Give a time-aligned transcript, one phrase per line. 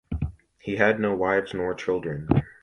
[0.57, 2.27] He had no wives nor children.